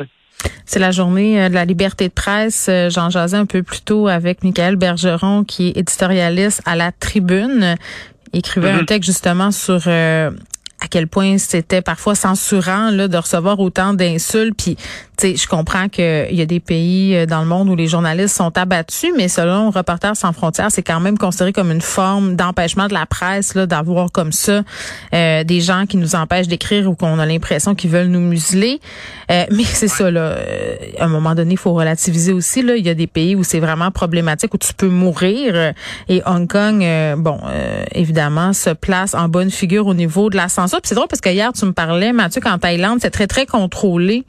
C'est 0.64 0.80
la 0.80 0.90
journée 0.90 1.40
euh, 1.40 1.48
de 1.48 1.54
la 1.54 1.64
liberté 1.64 2.08
de 2.08 2.12
presse. 2.12 2.68
J'en 2.88 3.10
jasais 3.10 3.36
un 3.36 3.46
peu 3.46 3.62
plus 3.62 3.82
tôt 3.82 4.08
avec 4.08 4.42
Michael 4.42 4.76
Bergeron, 4.76 5.44
qui 5.44 5.68
est 5.68 5.78
éditorialiste 5.78 6.62
à 6.66 6.74
la 6.74 6.90
Tribune. 6.90 7.76
Il 8.32 8.40
écrivait 8.40 8.72
mm-hmm. 8.72 8.80
un 8.80 8.84
texte 8.84 9.10
justement 9.10 9.52
sur 9.52 9.86
à 10.84 10.88
quel 10.88 11.06
point 11.08 11.38
c'était 11.38 11.80
parfois 11.80 12.14
censurant 12.14 12.90
là 12.90 13.08
de 13.08 13.16
recevoir 13.16 13.58
autant 13.60 13.94
d'insultes 13.94 14.54
puis 14.56 14.76
je 15.24 15.46
comprends 15.46 15.88
qu'il 15.88 16.34
y 16.34 16.42
a 16.42 16.46
des 16.46 16.60
pays 16.60 17.16
euh, 17.16 17.26
dans 17.26 17.40
le 17.40 17.46
monde 17.46 17.68
où 17.68 17.74
les 17.74 17.86
journalistes 17.86 18.36
sont 18.36 18.56
abattus 18.58 19.12
mais 19.16 19.28
selon 19.28 19.70
Reporters 19.70 20.16
sans 20.16 20.32
frontières 20.32 20.70
c'est 20.70 20.82
quand 20.82 21.00
même 21.00 21.16
considéré 21.16 21.52
comme 21.52 21.70
une 21.70 21.80
forme 21.80 22.36
d'empêchement 22.36 22.88
de 22.88 22.94
la 22.94 23.06
presse 23.06 23.54
là 23.54 23.66
d'avoir 23.66 24.12
comme 24.12 24.32
ça 24.32 24.62
euh, 25.14 25.44
des 25.44 25.60
gens 25.60 25.86
qui 25.86 25.96
nous 25.96 26.14
empêchent 26.14 26.48
d'écrire 26.48 26.90
ou 26.90 26.94
qu'on 26.94 27.18
a 27.18 27.26
l'impression 27.26 27.74
qu'ils 27.74 27.90
veulent 27.90 28.08
nous 28.08 28.20
museler. 28.20 28.80
Euh, 29.30 29.44
mais 29.50 29.64
c'est 29.64 29.88
ça 29.88 30.10
là 30.10 30.36
à 30.98 31.04
un 31.04 31.08
moment 31.08 31.34
donné 31.34 31.52
il 31.52 31.58
faut 31.58 31.72
relativiser 31.72 32.32
aussi 32.32 32.62
là. 32.62 32.76
Il 32.76 32.84
y 32.84 32.90
a 32.90 32.94
des 32.94 33.06
pays 33.06 33.36
où 33.36 33.44
c'est 33.44 33.60
vraiment 33.60 33.90
problématique 33.90 34.52
où 34.52 34.58
tu 34.58 34.74
peux 34.74 34.88
mourir 34.88 35.72
et 36.08 36.22
Hong 36.26 36.50
Kong 36.50 36.84
bon 37.18 37.38
évidemment 37.92 38.52
se 38.52 38.70
place 38.70 39.14
en 39.14 39.28
bonne 39.28 39.50
figure 39.50 39.86
au 39.86 39.94
niveau 39.94 40.30
de 40.30 40.36
la 40.36 40.48
santé 40.48 40.64
c'est 40.82 40.94
drôle 40.94 41.08
parce 41.08 41.20
que 41.20 41.30
hier, 41.30 41.52
tu 41.52 41.64
me 41.64 41.72
parlais, 41.72 42.12
Mathieu, 42.12 42.40
qu'en 42.40 42.58
Thaïlande, 42.58 42.98
c'est 43.00 43.10
très, 43.10 43.26
très 43.26 43.46
contrôlé. 43.46 44.24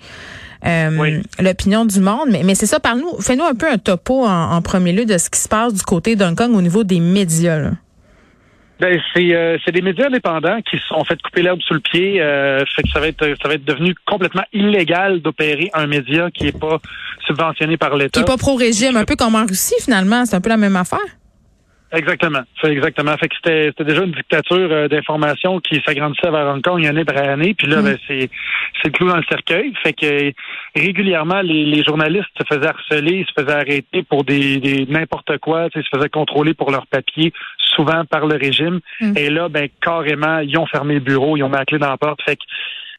Euh, 0.65 1.21
l'opinion 1.39 1.85
du 1.85 1.99
monde. 1.99 2.29
Mais, 2.31 2.41
mais 2.43 2.55
c'est 2.55 2.65
ça, 2.65 2.79
parle-nous, 2.79 3.21
fais-nous 3.21 3.43
un 3.43 3.53
peu 3.53 3.69
un 3.69 3.77
topo 3.77 4.25
en, 4.25 4.61
premier 4.61 4.93
lieu 4.93 5.05
de 5.05 5.17
ce 5.17 5.29
qui 5.29 5.39
se 5.39 5.47
passe 5.47 5.73
du 5.73 5.83
côté 5.83 6.15
d'Hong 6.15 6.35
Kong 6.35 6.55
au 6.55 6.61
niveau 6.61 6.83
des 6.83 6.99
médias. 6.99 7.71
Ben, 8.79 8.99
euh, 9.17 9.57
c'est 9.63 9.71
des 9.71 9.81
médias 9.81 10.07
indépendants 10.07 10.59
qui 10.69 10.77
se 10.77 10.85
sont 10.87 11.03
fait 11.05 11.21
couper 11.21 11.43
l'herbe 11.43 11.61
sous 11.61 11.75
le 11.75 11.79
pied. 11.79 12.21
Euh, 12.21 12.63
fait 12.75 12.83
que 12.83 12.89
ça 12.89 12.99
va 12.99 13.07
être 13.07 13.25
ça 13.41 13.47
va 13.47 13.53
être 13.53 13.63
devenu 13.63 13.95
complètement 14.05 14.43
illégal 14.51 15.21
d'opérer 15.21 15.69
un 15.73 15.87
média 15.87 16.29
qui 16.31 16.47
est 16.47 16.59
pas 16.59 16.79
subventionné 17.25 17.77
par 17.77 17.95
l'État. 17.95 18.19
Qui 18.19 18.23
est 18.23 18.27
pas 18.27 18.37
pro-régime, 18.37 18.97
un 18.97 19.05
peu 19.05 19.15
comme 19.15 19.35
en 19.35 19.45
Russie 19.45 19.75
finalement. 19.79 20.25
C'est 20.25 20.35
un 20.35 20.41
peu 20.41 20.49
la 20.49 20.57
même 20.57 20.75
affaire. 20.75 20.99
Exactement. 21.95 22.41
C'est 22.61 22.71
exactement. 22.71 23.15
Fait 23.17 23.29
que 23.29 23.35
c'était, 23.35 23.67
c'était 23.69 23.85
déjà 23.85 24.03
une 24.03 24.11
dictature 24.11 24.71
euh, 24.71 24.87
d'information 24.87 25.59
qui 25.59 25.81
s'agrandissait 25.85 26.29
vers 26.29 26.47
Hong 26.47 26.61
Kong 26.61 26.85
année 26.85 27.01
après 27.01 27.27
année. 27.27 27.53
Puis 27.53 27.67
là, 27.67 27.81
mm. 27.81 27.85
ben, 27.85 27.97
c'est, 28.07 28.29
c'est 28.81 28.87
le 28.87 28.91
clou 28.91 29.07
dans 29.07 29.17
le 29.17 29.23
cercueil. 29.29 29.73
Fait 29.81 29.93
que 29.93 30.31
régulièrement, 30.75 31.41
les, 31.41 31.65
les, 31.65 31.83
journalistes 31.83 32.25
se 32.37 32.45
faisaient 32.53 32.67
harceler, 32.67 33.25
se 33.25 33.41
faisaient 33.41 33.55
arrêter 33.55 34.03
pour 34.03 34.23
des, 34.23 34.57
des 34.57 34.85
n'importe 34.87 35.37
quoi, 35.37 35.69
se 35.73 35.79
faisaient 35.93 36.09
contrôler 36.09 36.53
pour 36.53 36.71
leurs 36.71 36.87
papiers, 36.87 37.31
souvent 37.57 38.05
par 38.05 38.25
le 38.25 38.35
régime. 38.35 38.79
Mm. 38.99 39.13
Et 39.17 39.29
là, 39.29 39.49
ben 39.49 39.67
carrément, 39.81 40.39
ils 40.39 40.57
ont 40.57 40.65
fermé 40.65 40.95
le 40.95 40.99
bureau, 40.99 41.37
ils 41.37 41.43
ont 41.43 41.49
mis 41.49 41.55
la 41.55 41.65
clé 41.65 41.77
dans 41.77 41.89
la 41.89 41.97
porte. 41.97 42.21
Fait 42.23 42.35
que 42.35 42.43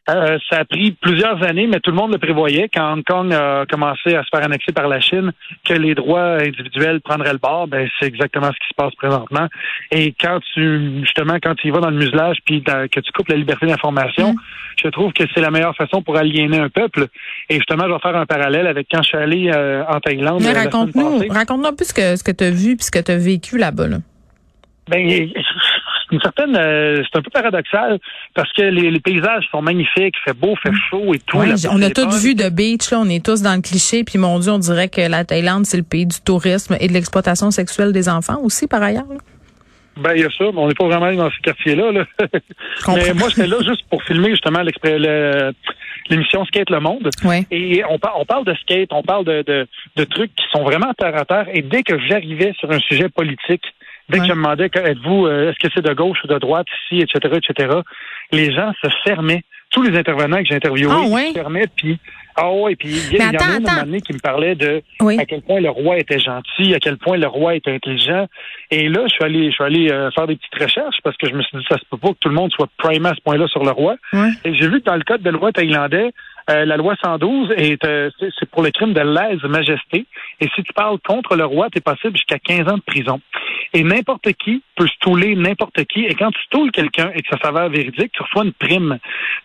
euh, 0.08 0.38
ça 0.48 0.60
a 0.60 0.64
pris 0.64 0.92
plusieurs 0.92 1.42
années, 1.42 1.66
mais 1.66 1.80
tout 1.80 1.90
le 1.90 1.96
monde 1.96 2.12
le 2.12 2.18
prévoyait 2.18 2.68
quand 2.72 2.92
Hong 2.92 3.04
Kong 3.04 3.32
a 3.32 3.66
commencé 3.68 4.14
à 4.14 4.22
se 4.22 4.28
faire 4.32 4.44
annexer 4.44 4.72
par 4.72 4.86
la 4.86 5.00
Chine, 5.00 5.32
que 5.64 5.74
les 5.74 5.94
droits 5.94 6.36
individuels 6.40 7.00
prendraient 7.00 7.32
le 7.32 7.38
bord. 7.38 7.66
Ben, 7.66 7.88
c'est 7.98 8.06
exactement 8.06 8.46
ce 8.46 8.58
qui 8.58 8.68
se 8.68 8.74
passe 8.76 8.94
présentement. 8.94 9.48
Et 9.90 10.14
quand 10.20 10.38
tu, 10.54 11.00
justement, 11.00 11.38
quand 11.42 11.54
tu 11.56 11.68
y 11.68 11.70
vas 11.70 11.80
dans 11.80 11.90
le 11.90 11.96
muselage 11.96 12.38
puis 12.44 12.62
que 12.62 13.00
tu 13.00 13.12
coupes 13.12 13.28
la 13.28 13.36
liberté 13.36 13.66
d'information, 13.66 14.34
mm. 14.34 14.36
je 14.84 14.88
trouve 14.88 15.12
que 15.12 15.24
c'est 15.34 15.40
la 15.40 15.50
meilleure 15.50 15.76
façon 15.76 16.02
pour 16.02 16.16
aliéner 16.16 16.58
un 16.58 16.68
peuple. 16.68 17.06
Et 17.48 17.56
justement, 17.56 17.84
je 17.88 17.92
vais 17.92 18.00
faire 18.00 18.16
un 18.16 18.26
parallèle 18.26 18.68
avec 18.68 18.86
quand 18.90 19.02
je 19.02 19.08
suis 19.08 19.18
allé 19.18 19.50
euh, 19.52 19.84
en 19.88 19.98
Thaïlande. 19.98 20.40
Mais 20.42 20.52
raconte-nous, 20.52 21.28
raconte-nous 21.30 21.66
un 21.66 21.74
peu 21.74 21.84
ce 21.84 21.94
que, 21.94 22.16
ce 22.16 22.22
que 22.22 22.32
tu 22.32 22.44
as 22.44 22.50
vu 22.50 22.76
puis 22.76 22.84
ce 22.84 22.90
que 22.92 23.00
tu 23.00 23.10
as 23.10 23.18
vécu 23.18 23.58
là-bas. 23.58 23.88
Là. 23.88 23.98
Ben, 24.88 25.28
une 26.12 26.20
certaine, 26.20 26.56
euh, 26.56 27.02
c'est 27.02 27.18
un 27.18 27.22
peu 27.22 27.30
paradoxal 27.30 27.98
parce 28.34 28.52
que 28.52 28.62
les, 28.62 29.00
paysages 29.00 29.44
sont 29.50 29.62
magnifiques, 29.62 30.14
il 30.16 30.22
fait 30.24 30.36
beau, 30.36 30.54
il 30.64 30.70
fait 30.70 30.76
chaud 30.90 31.14
et 31.14 31.18
tout. 31.18 31.38
on 31.38 31.82
a 31.82 31.90
tous 31.90 32.22
vu 32.22 32.34
de 32.34 32.48
beach, 32.48 32.90
là, 32.90 33.00
on 33.00 33.08
est 33.08 33.24
tous 33.24 33.42
dans 33.42 33.54
le 33.54 33.62
cliché, 33.62 34.04
puis 34.04 34.18
mon 34.18 34.38
Dieu, 34.38 34.52
on 34.52 34.58
dirait 34.58 34.88
que 34.88 35.00
la 35.00 35.24
Thaïlande, 35.24 35.66
c'est 35.66 35.76
le 35.76 35.82
pays 35.82 36.06
du 36.06 36.20
tourisme 36.20 36.76
et 36.80 36.88
de 36.88 36.92
l'exploitation 36.92 37.50
sexuelle 37.50 37.92
des 37.92 38.08
enfants 38.08 38.40
aussi, 38.42 38.66
par 38.66 38.82
ailleurs. 38.82 39.04
Ben, 39.96 40.12
il 40.14 40.20
y 40.20 40.24
a 40.24 40.30
ça, 40.30 40.44
mais 40.52 40.58
on 40.58 40.68
n'est 40.68 40.74
pas 40.74 40.86
vraiment 40.86 41.10
dans 41.12 41.30
ce 41.30 41.40
quartier-là. 41.42 41.90
Là. 41.90 42.04
mais 42.88 43.14
moi, 43.14 43.28
j'étais 43.30 43.46
là 43.46 43.56
juste 43.66 43.82
pour 43.88 44.02
filmer 44.02 44.30
justement 44.30 44.60
l'émission 46.10 46.44
Skate 46.44 46.68
le 46.68 46.80
Monde. 46.80 47.08
Et 47.50 47.82
on, 47.88 47.98
on 48.16 48.24
parle 48.26 48.44
de 48.44 48.54
skate, 48.54 48.92
on 48.92 49.02
parle 49.02 49.24
de, 49.24 49.42
de, 49.42 49.66
de 49.96 50.04
trucs 50.04 50.34
qui 50.34 50.44
sont 50.52 50.64
vraiment 50.64 50.92
terre 50.92 51.16
à 51.16 51.24
terre. 51.24 51.46
Et 51.52 51.62
dès 51.62 51.82
que 51.82 51.98
j'arrivais 51.98 52.52
sur 52.58 52.70
un 52.70 52.78
sujet 52.80 53.08
politique, 53.08 53.62
Dès 54.08 54.18
que 54.20 54.24
je 54.24 54.32
me 54.32 54.36
demandais, 54.36 54.70
êtes-vous, 54.72 55.26
euh, 55.26 55.50
est-ce 55.50 55.58
que 55.58 55.72
c'est 55.74 55.84
de 55.84 55.92
gauche 55.92 56.18
ou 56.24 56.28
de 56.28 56.38
droite 56.38 56.66
ici, 56.84 57.02
etc., 57.02 57.38
etc., 57.42 57.78
les 58.32 58.52
gens 58.52 58.72
se 58.82 58.88
fermaient. 59.04 59.42
Tous 59.70 59.82
les 59.82 59.98
intervenants 59.98 60.38
que 60.38 60.46
j'ai 60.48 60.54
interviewés 60.54 60.92
ah, 60.94 61.28
se 61.28 61.32
fermaient, 61.34 61.66
puis 61.74 61.98
ah 62.38 62.52
ouais, 62.52 62.76
puis 62.76 62.90
il 62.90 63.16
y, 63.16 63.22
en 63.22 63.30
a 63.30 63.58
une 63.58 63.68
année 63.68 64.00
qui 64.02 64.12
me 64.12 64.18
parlait 64.18 64.54
de 64.54 64.82
à 65.18 65.24
quel 65.24 65.40
point 65.40 65.58
le 65.58 65.70
roi 65.70 65.96
était 65.96 66.18
gentil, 66.18 66.74
à 66.74 66.78
quel 66.78 66.98
point 66.98 67.16
le 67.16 67.26
roi 67.26 67.54
était 67.54 67.72
intelligent. 67.72 68.26
Et 68.70 68.90
là, 68.90 69.04
je 69.06 69.14
suis 69.14 69.24
allé, 69.24 69.46
je 69.46 69.54
suis 69.54 69.64
allé 69.64 69.90
euh, 69.90 70.10
faire 70.10 70.26
des 70.26 70.36
petites 70.36 70.62
recherches 70.62 70.98
parce 71.02 71.16
que 71.16 71.28
je 71.30 71.34
me 71.34 71.42
suis 71.42 71.56
dit 71.56 71.64
ça 71.66 71.78
se 71.78 71.84
peut 71.90 71.96
pas 71.96 72.10
que 72.10 72.18
tout 72.20 72.28
le 72.28 72.34
monde 72.34 72.52
soit 72.52 72.68
primé 72.76 73.08
à 73.08 73.14
ce 73.14 73.22
point-là 73.22 73.48
sur 73.48 73.64
le 73.64 73.70
roi. 73.70 73.96
Et 74.44 74.54
j'ai 74.54 74.68
vu 74.68 74.80
que 74.80 74.84
dans 74.84 74.96
le 74.96 75.04
code 75.04 75.22
de 75.22 75.30
loi 75.30 75.50
thaïlandais, 75.50 76.12
euh, 76.48 76.64
la 76.64 76.76
loi 76.76 76.94
112 77.02 77.52
est 77.56 77.82
euh, 77.84 78.10
c'est 78.20 78.48
pour 78.50 78.62
le 78.62 78.70
crime 78.70 78.92
de 78.92 79.00
lèse-majesté. 79.00 80.06
Et 80.40 80.48
si 80.54 80.62
tu 80.62 80.72
parles 80.74 80.98
contre 81.06 81.36
le 81.36 81.44
roi, 81.44 81.68
tu 81.70 81.78
es 81.78 81.80
possible 81.80 82.16
jusqu'à 82.16 82.38
15 82.38 82.68
ans 82.68 82.76
de 82.76 82.82
prison. 82.82 83.20
Et 83.72 83.82
n'importe 83.82 84.32
qui 84.34 84.62
peut 84.76 84.86
stouler 84.86 85.34
n'importe 85.34 85.84
qui. 85.84 86.04
Et 86.04 86.14
quand 86.14 86.30
tu 86.30 86.42
stoules 86.44 86.70
quelqu'un 86.70 87.10
et 87.14 87.22
que 87.22 87.28
ça 87.30 87.38
s'avère 87.42 87.68
véridique, 87.68 88.12
tu 88.12 88.22
reçois 88.22 88.44
une 88.44 88.52
prime. 88.52 88.98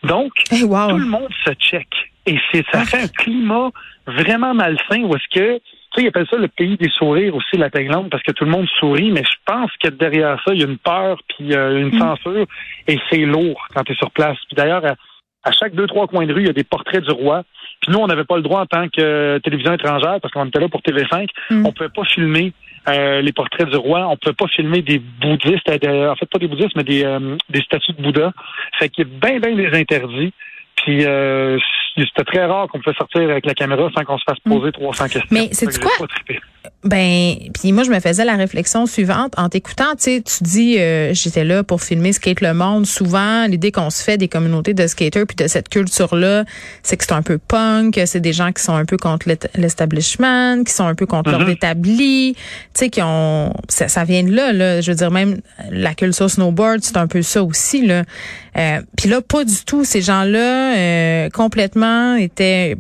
Donc, 0.04 0.32
eh, 0.52 0.62
tout 0.62 0.68
le 0.68 1.06
monde 1.06 1.30
se 1.46 1.54
check. 1.54 1.88
Et 2.26 2.38
c'est 2.52 2.66
ça 2.72 2.82
ah. 2.82 2.86
fait 2.86 3.04
un 3.04 3.08
climat 3.08 3.72
vraiment 4.06 4.54
malsain 4.54 5.04
où 5.04 5.16
est-ce 5.16 5.40
que 5.40 5.62
tu 5.94 6.00
sais, 6.00 6.06
ils 6.06 6.08
appellent 6.08 6.28
ça 6.30 6.38
le 6.38 6.48
pays 6.48 6.78
des 6.78 6.90
sourires 6.90 7.36
aussi, 7.36 7.58
la 7.58 7.70
Thaïlande, 7.70 8.10
parce 8.10 8.24
que 8.24 8.32
tout 8.32 8.46
le 8.46 8.52
monde 8.52 8.68
sourit, 8.80 9.12
mais 9.12 9.24
je 9.24 9.38
pense 9.46 9.72
que 9.84 9.90
derrière 9.90 10.42
ça, 10.46 10.54
il 10.54 10.62
y 10.62 10.64
a 10.64 10.68
une 10.68 10.78
peur 10.78 11.20
puis 11.28 11.54
euh, 11.54 11.82
une 11.82 11.94
mm. 11.94 12.00
censure, 12.00 12.46
et 12.88 12.98
c'est 13.10 13.26
lourd 13.26 13.68
quand 13.74 13.84
tu 13.84 13.92
es 13.92 13.96
sur 13.96 14.10
place. 14.12 14.38
Puis 14.48 14.56
d'ailleurs, 14.56 14.86
à 15.44 15.52
chaque 15.52 15.76
deux, 15.76 15.88
trois 15.88 16.08
coins 16.08 16.26
de 16.26 16.34
rue, 16.34 16.42
il 16.42 16.48
y 16.48 16.50
a 16.50 16.54
des 16.54 16.64
portraits 16.64 17.04
du 17.04 17.12
roi. 17.12 17.44
Puis 17.82 17.92
nous, 17.92 18.00
on 18.00 18.08
n'avait 18.08 18.24
pas 18.24 18.38
le 18.38 18.42
droit 18.42 18.62
en 18.62 18.66
tant 18.68 18.88
que 18.88 19.40
télévision 19.40 19.74
étrangère, 19.74 20.20
parce 20.22 20.34
qu'on 20.34 20.46
était 20.46 20.62
là 20.62 20.70
pour 20.70 20.80
TV5, 20.80 21.28
mm. 21.50 21.66
on 21.66 21.74
pouvait 21.74 21.90
pas 21.90 22.06
filmer 22.06 22.54
euh, 22.88 23.22
les 23.22 23.32
portraits 23.32 23.68
du 23.70 23.76
roi, 23.76 24.08
on 24.08 24.18
pouvait 24.18 24.34
pas 24.34 24.48
filmer 24.48 24.82
des 24.82 25.00
bouddhistes, 25.00 25.70
euh, 25.70 26.12
en 26.12 26.16
fait 26.16 26.26
pas 26.26 26.40
des 26.40 26.48
bouddhistes, 26.48 26.76
mais 26.76 26.84
des, 26.84 27.04
euh, 27.04 27.38
des 27.50 27.62
statues 27.62 27.94
de 27.94 28.02
Bouddha. 28.02 28.34
Fait 28.80 28.90
qu'il 28.90 29.08
y 29.08 29.08
a 29.08 29.30
bien, 29.30 29.40
bien 29.40 29.56
des 29.56 29.78
interdits. 29.78 30.34
Puis 30.78 31.06
euh, 31.06 31.60
c'était 31.96 32.24
très 32.24 32.46
rare 32.46 32.68
qu'on 32.68 32.80
puisse 32.80 32.96
sortir 32.96 33.22
avec 33.30 33.46
la 33.46 33.54
caméra 33.54 33.90
sans 33.96 34.04
qu'on 34.04 34.18
se 34.18 34.24
fasse 34.28 34.40
poser 34.40 34.70
mm. 34.70 34.72
300 34.72 35.04
questions. 35.06 35.28
Mais 35.30 35.50
c'est 35.52 35.80
quoi? 35.80 35.92
Ben, 36.84 37.36
puis 37.54 37.72
moi 37.72 37.84
je 37.84 37.92
me 37.92 38.00
faisais 38.00 38.26
la 38.26 38.36
réflexion 38.36 38.88
suivante 38.88 39.34
en 39.38 39.50
t'écoutant, 39.50 39.96
tu 39.96 40.04
sais, 40.04 40.22
tu 40.22 40.44
dis 40.44 40.80
euh, 40.80 41.12
j'étais 41.14 41.44
là 41.44 41.64
pour 41.64 41.82
filmer 41.82 42.12
Skate 42.14 42.42
le 42.42 42.54
monde. 42.54 42.86
Souvent, 42.86 43.48
l'idée 43.48 43.72
qu'on 43.72 43.90
se 43.90 44.04
fait 44.04 44.18
des 44.18 44.28
communautés 44.28 44.74
de 44.74 44.86
skaters 44.86 45.26
puis 45.28 45.36
de 45.36 45.48
cette 45.48 45.70
culture 45.70 46.16
là, 46.16 46.44
c'est 46.82 46.98
que 46.98 47.04
c'est 47.04 47.14
un 47.14 47.22
peu 47.22 47.40
punk, 47.40 48.00
c'est 48.06 48.20
des 48.20 48.34
gens 48.34 48.52
qui 48.52 48.64
sont 48.64 48.76
un 48.76 48.86
peu 48.86 48.98
contre 48.98 49.28
l'establishment, 49.56 50.64
qui 50.64 50.74
sont 50.74 50.86
un 50.86 50.94
peu 50.94 51.08
contre 51.08 51.30
mm-hmm. 51.30 51.34
l'ordre 51.34 51.50
établi, 51.50 52.36
tu 52.36 52.42
sais 52.74 52.90
qui 52.90 53.02
ont 53.04 53.54
ça, 53.70 53.88
ça, 53.88 54.04
vient 54.04 54.24
de 54.24 54.32
là 54.32 54.54
là, 54.54 54.82
je 54.82 54.92
veux 54.92 54.98
dire 54.98 55.12
même 55.12 55.42
la 55.72 55.96
culture 55.96 56.30
snowboard, 56.30 56.84
c'est 56.84 56.98
un 56.98 57.08
peu 57.08 57.24
ça 57.24 57.44
aussi 57.44 57.86
là. 57.86 58.04
Euh, 58.58 58.82
puis 58.98 59.10
là 59.10 59.22
pas 59.22 59.46
du 59.46 59.64
tout 59.66 59.84
ces 59.84 60.02
gens-là 60.02 60.76
euh, 60.78 61.30
complètement 61.30 62.16
étaient 62.16 62.76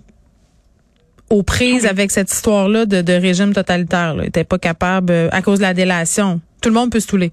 aux 1.31 1.43
prises 1.43 1.85
avec 1.85 2.11
cette 2.11 2.31
histoire-là 2.31 2.85
de, 2.85 3.13
régime 3.13 3.53
totalitaire. 3.53 4.13
Ils 4.17 4.23
n'étaient 4.23 4.43
pas 4.43 4.59
capables, 4.59 5.11
euh, 5.11 5.29
à 5.31 5.41
cause 5.41 5.59
de 5.59 5.63
la 5.63 5.73
délation. 5.73 6.41
Tout 6.61 6.69
le 6.69 6.75
monde 6.75 6.91
peut 6.91 7.00
se 7.00 7.07
touler. 7.07 7.31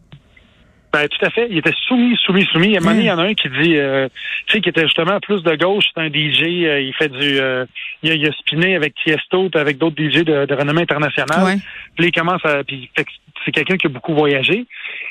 Ben, 0.93 1.07
tout 1.07 1.25
à 1.25 1.31
fait. 1.31 1.49
Il 1.51 1.59
était 1.59 1.75
soumis, 1.87 2.17
soumis, 2.25 2.47
soumis. 2.47 2.75
À 2.75 2.79
un 2.79 2.81
moment 2.81 2.93
donné, 2.93 3.05
il 3.05 3.09
y 3.09 3.11
en 3.11 3.19
a 3.19 3.25
un 3.25 3.35
qui 3.35 3.49
dit, 3.51 3.77
euh, 3.77 4.09
tu 4.47 4.55
sais, 4.55 4.61
qui 4.63 4.71
était 4.71 4.85
justement 4.85 5.21
plus 5.21 5.43
de 5.43 5.55
gauche. 5.55 5.85
C'est 5.95 6.01
un 6.01 6.09
DJ. 6.09 6.65
euh, 6.65 6.81
il 6.81 6.95
fait 6.95 7.11
du, 7.11 7.39
euh, 7.39 7.67
il, 8.03 8.11
a, 8.11 8.15
il 8.15 8.27
a 8.27 8.33
spiné 8.33 8.75
avec 8.75 8.95
Tiesto, 8.95 9.51
puis 9.51 9.61
avec 9.61 9.77
d'autres 9.77 9.97
DJ 9.97 10.25
de, 10.25 10.47
de 10.47 10.55
renommée 10.55 10.83
internationale. 10.83 11.45
Ouais. 11.45 11.57
Puis 11.95 12.05
là, 12.05 12.09
il 12.09 12.13
commence 12.13 12.45
à, 12.45 12.65
puis 12.65 12.91
c'est 13.45 13.53
quelqu'un 13.53 13.77
qui 13.77 13.87
a 13.87 13.91
beaucoup 13.91 14.15
voyagé. 14.15 14.67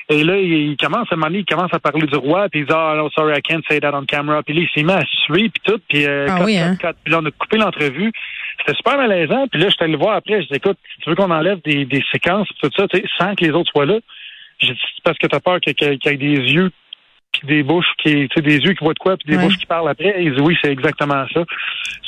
Et 0.09 0.23
là, 0.23 0.37
il, 0.37 0.71
il 0.71 0.77
commence 0.77 1.07
à 1.11 1.15
donné, 1.15 1.39
il 1.39 1.45
commence 1.45 1.73
à 1.73 1.79
parler 1.79 2.07
du 2.07 2.15
roi, 2.15 2.47
puis 2.49 2.61
il 2.61 2.65
dit, 2.65 2.73
ah, 2.73 2.93
no, 2.97 3.09
sorry, 3.11 3.37
I 3.37 3.41
can't 3.41 3.61
say 3.69 3.79
that 3.79 3.93
on 3.93 4.05
camera. 4.05 4.43
Puis 4.43 4.53
là, 4.55 4.61
il 4.61 4.69
s'est 4.69 4.83
mis 4.83 4.91
à 4.91 5.03
suer, 5.05 5.49
puis 5.49 5.61
tout, 5.63 5.79
puis 5.87 6.05
euh, 6.05 6.27
Ah 6.29 6.43
oui, 6.43 6.57
hein? 6.57 6.75
cut. 6.75 6.87
Puis 7.03 7.11
là, 7.11 7.19
on 7.21 7.25
a 7.25 7.31
coupé 7.31 7.57
l'entrevue. 7.57 8.11
C'était 8.59 8.77
super 8.77 8.97
malaisant. 8.97 9.47
Puis 9.47 9.59
là, 9.59 9.67
je 9.69 9.73
suis 9.73 9.83
allé 9.83 9.93
le 9.93 9.99
voir 9.99 10.15
après. 10.15 10.41
Je 10.41 10.47
dis, 10.47 10.55
écoute, 10.55 10.77
tu 11.01 11.09
veux 11.09 11.15
qu'on 11.15 11.31
enlève 11.31 11.61
des, 11.63 11.85
des 11.85 12.03
séquences, 12.11 12.47
tout 12.61 12.69
ça, 12.75 12.87
tu 12.87 12.97
sais, 12.97 13.05
sans 13.17 13.35
que 13.35 13.45
les 13.45 13.51
autres 13.51 13.71
soient 13.71 13.85
là, 13.85 13.99
j'ai 14.59 14.73
dit, 14.73 14.79
c'est 14.95 15.03
parce 15.03 15.17
que 15.17 15.27
t'as 15.27 15.39
peur 15.39 15.59
qu'il 15.59 15.75
y 15.79 16.07
ait 16.09 16.17
des 16.17 16.25
yeux 16.25 16.71
puis 17.33 17.47
des 17.47 17.63
bouches 17.63 17.85
qui, 18.01 18.11
tu 18.11 18.29
sais, 18.35 18.41
des 18.41 18.57
yeux 18.57 18.73
qui 18.73 18.83
voient 18.83 18.93
de 18.93 18.99
quoi, 18.99 19.15
puis 19.17 19.29
des 19.31 19.37
Ouais. 19.37 19.45
bouches 19.45 19.57
qui 19.57 19.65
parlent 19.65 19.89
après. 19.89 20.15
Il 20.19 20.33
dit, 20.33 20.41
oui, 20.41 20.55
c'est 20.61 20.71
exactement 20.71 21.23
ça. 21.33 21.43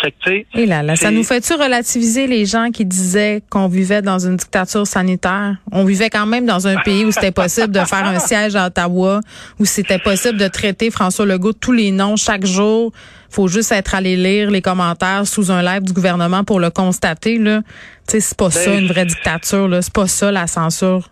Fait 0.01 0.11
que, 0.11 0.57
Et 0.57 0.65
là, 0.65 0.81
là, 0.81 0.95
ça 0.95 1.11
nous 1.11 1.23
fait-tu 1.23 1.53
relativiser 1.53 2.25
les 2.25 2.45
gens 2.45 2.71
qui 2.71 2.85
disaient 2.85 3.43
qu'on 3.49 3.67
vivait 3.67 4.01
dans 4.01 4.17
une 4.25 4.37
dictature 4.37 4.87
sanitaire? 4.87 5.57
On 5.71 5.83
vivait 5.83 6.09
quand 6.09 6.25
même 6.25 6.45
dans 6.45 6.67
un 6.67 6.77
pays 6.77 7.03
où 7.05 7.11
c'était 7.11 7.31
possible 7.33 7.71
de 7.71 7.79
faire 7.81 8.05
un 8.05 8.17
siège 8.19 8.55
à 8.55 8.67
Ottawa, 8.67 9.19
où 9.59 9.65
c'était 9.65 9.99
possible 9.99 10.37
de 10.37 10.47
traiter 10.47 10.89
François 10.89 11.25
Legault 11.25 11.53
tous 11.53 11.73
les 11.73 11.91
noms 11.91 12.15
chaque 12.15 12.45
jour. 12.45 12.91
Faut 13.29 13.47
juste 13.47 13.71
être 13.73 13.93
allé 13.93 14.15
lire 14.15 14.49
les 14.49 14.61
commentaires 14.61 15.27
sous 15.27 15.51
un 15.51 15.61
live 15.61 15.83
du 15.83 15.93
gouvernement 15.93 16.43
pour 16.43 16.59
le 16.59 16.69
constater, 16.71 17.37
là. 17.37 17.61
Tu 18.07 18.13
sais, 18.13 18.19
c'est 18.21 18.37
pas 18.37 18.49
ça, 18.49 18.73
une 18.73 18.87
vraie 18.87 19.05
dictature, 19.05 19.67
là. 19.67 19.81
C'est 19.81 19.93
pas 19.93 20.07
ça, 20.07 20.31
la 20.31 20.47
censure. 20.47 21.09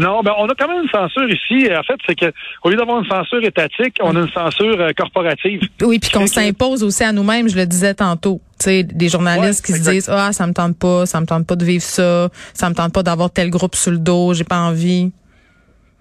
Non, 0.00 0.22
ben 0.22 0.32
on 0.38 0.46
a 0.48 0.54
quand 0.54 0.66
même 0.68 0.82
une 0.84 0.88
censure 0.90 1.28
ici. 1.28 1.68
En 1.76 1.82
fait, 1.82 1.96
c'est 2.06 2.14
que 2.14 2.32
au 2.64 2.70
lieu 2.70 2.76
d'avoir 2.76 2.98
une 3.00 3.08
censure 3.08 3.42
étatique, 3.44 3.96
on 4.00 4.16
a 4.16 4.20
une 4.20 4.30
censure 4.30 4.80
euh, 4.80 4.90
corporative. 4.96 5.60
Oui, 5.82 5.98
puis 5.98 6.10
qu'on 6.10 6.24
que- 6.24 6.30
s'impose 6.30 6.82
aussi 6.82 7.04
à 7.04 7.12
nous-mêmes, 7.12 7.48
je 7.48 7.56
le 7.56 7.66
disais 7.66 7.94
tantôt. 7.94 8.40
Tu 8.58 8.64
sais, 8.64 8.82
des 8.82 9.08
journalistes 9.08 9.66
Ouais, 9.68 9.74
qui 9.74 9.80
se 9.82 9.90
disent 9.90 10.08
ah 10.08 10.32
ça 10.32 10.46
me 10.46 10.52
tente 10.52 10.78
pas, 10.78 11.06
ça 11.06 11.20
me 11.20 11.26
tente 11.26 11.46
pas 11.46 11.56
de 11.56 11.64
vivre 11.64 11.82
ça, 11.82 12.28
ça 12.54 12.68
me 12.70 12.74
tente 12.74 12.92
pas 12.94 13.02
d'avoir 13.02 13.30
tel 13.30 13.50
groupe 13.50 13.74
sur 13.74 13.90
le 13.92 13.98
dos, 13.98 14.32
j'ai 14.34 14.44
pas 14.44 14.58
envie. 14.60 15.12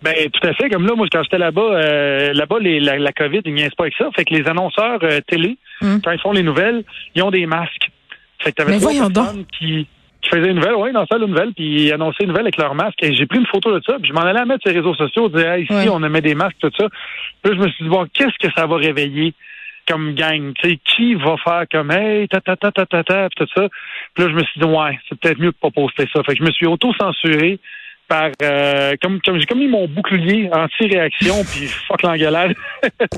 Ben 0.02 0.16
tout 0.32 0.48
à 0.48 0.54
fait. 0.54 0.70
Comme 0.70 0.88
là, 0.88 0.94
moi, 0.96 1.08
quand 1.12 1.24
j'étais 1.24 1.38
là-bas, 1.38 1.62
euh, 1.62 2.34
là-bas, 2.34 2.60
les- 2.62 2.80
la, 2.80 2.98
la 2.98 3.12
COVID, 3.12 3.42
ils 3.44 3.54
niaisent 3.54 3.76
pas 3.78 3.84
avec 3.84 3.96
ça. 3.98 4.10
Fait 4.16 4.24
que 4.24 4.34
les 4.34 4.48
annonceurs 4.48 5.00
euh, 5.04 5.20
télé, 5.28 5.58
Hum. 5.82 6.00
quand 6.02 6.12
ils 6.12 6.20
font 6.22 6.32
les 6.32 6.44
nouvelles, 6.44 6.84
ils 7.16 7.24
ont 7.24 7.32
des 7.32 7.46
masques. 7.46 7.90
Fait 8.42 8.52
que 8.52 8.56
t'avais 8.56 8.72
Mais 8.74 8.78
trois 8.80 8.92
voyons 8.94 9.10
personnes 9.12 9.46
qui, 9.58 9.88
qui 10.30 10.38
faisaient 10.38 10.50
une 10.50 10.58
nouvelle, 10.58 10.76
oui, 10.76 10.92
dans 10.92 11.06
ça, 11.06 11.18
une 11.18 11.26
nouvelle, 11.28 11.54
puis 11.54 11.84
ils 11.86 11.94
annonçaient 11.94 12.24
une 12.24 12.30
nouvelle 12.30 12.46
avec 12.46 12.58
leur 12.58 12.76
masque. 12.76 13.02
Et 13.04 13.14
j'ai 13.14 13.26
pris 13.26 13.40
une 13.40 13.48
photo 13.48 13.72
de 13.78 13.82
ça, 13.86 13.98
puis 14.00 14.10
je 14.10 14.14
m'en 14.14 14.22
allais 14.22 14.40
à 14.40 14.46
mettre 14.46 14.62
sur 14.64 14.72
les 14.74 14.80
réseaux 14.80 14.94
sociaux, 14.96 15.30
dire 15.30 15.52
hey, 15.52 15.64
ici, 15.64 15.74
Ouais. 15.74 15.90
on 15.90 16.00
met 16.00 16.22
des 16.22 16.36
masques, 16.36 16.58
tout 16.62 16.72
ça. 16.78 16.88
Puis 17.44 17.52
là, 17.52 17.58
je 17.60 17.64
me 17.66 17.70
suis 17.70 17.84
dit, 17.84 17.90
bon, 17.90 18.08
qu'est-ce 18.14 18.38
que 18.48 18.54
ça 18.56 18.66
va 18.68 18.78
réveiller? 18.78 19.34
comme 19.88 20.14
gang, 20.14 20.54
tu 20.62 20.70
sais, 20.70 20.80
qui 20.86 21.16
va 21.16 21.36
faire 21.44 21.64
comme 21.72 21.90
hey, 21.90 22.28
ta 22.28 22.40
ta 22.42 22.56
ta 22.56 22.72
ta 22.72 22.86
ta 22.86 23.04
ta, 23.04 23.28
puis 23.30 23.44
tout 23.44 23.52
ça. 23.56 23.68
Puis 24.14 24.24
là, 24.24 24.30
je 24.30 24.36
me 24.36 24.44
suis 24.44 24.60
dit 24.62 24.68
ouais, 24.68 25.00
c'est 25.10 25.20
peut-être 25.20 25.40
mieux 25.40 25.50
de 25.50 25.56
pas 25.60 25.72
poster 25.72 26.08
ça. 26.14 26.22
Fait 26.22 26.34
que 26.34 26.38
je 26.38 26.44
me 26.44 26.52
suis 26.52 26.68
auto-censuré 26.68 27.58
par 28.10 28.30
euh, 28.42 28.96
comme 29.02 29.22
comme 29.22 29.40
j'ai 29.40 29.46
comme 29.46 29.60
mis 29.60 29.68
mon 29.68 29.88
bouclier 29.88 30.50
anti-réaction 30.52 31.44
puis 31.50 31.68
fuck 31.88 32.02
l'engueulade. 32.02 32.54